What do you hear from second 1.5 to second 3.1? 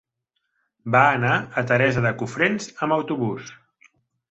a Teresa de Cofrents amb